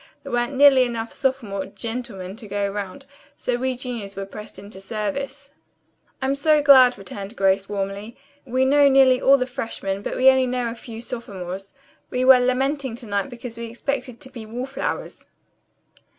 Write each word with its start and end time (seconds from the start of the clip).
There 0.23 0.31
weren't 0.31 0.55
nearly 0.55 0.81
enough 0.83 1.13
sophomore 1.13 1.67
'gentlemen' 1.67 2.35
to 2.37 2.47
go 2.47 2.67
round, 2.67 3.05
so 3.37 3.55
we 3.57 3.75
juniors 3.77 4.15
were 4.15 4.25
pressed 4.25 4.57
into 4.57 4.79
service. 4.79 5.51
"I'm 6.23 6.33
so 6.33 6.59
glad," 6.63 6.97
returned 6.97 7.35
Grace 7.35 7.69
warmly. 7.69 8.17
"We 8.43 8.65
know 8.65 8.89
nearly 8.89 9.21
all 9.21 9.37
the 9.37 9.45
freshmen, 9.45 10.01
but 10.01 10.15
we 10.17 10.23
know 10.23 10.57
only 10.61 10.71
a 10.71 10.73
few 10.73 11.01
sophomores. 11.01 11.75
We 12.09 12.25
were 12.25 12.39
lamenting 12.39 12.95
to 12.95 13.05
night 13.05 13.29
because 13.29 13.59
we 13.59 13.67
expected 13.67 14.19
to 14.21 14.31
be 14.31 14.43
wall 14.43 14.65
flowers." 14.65 15.27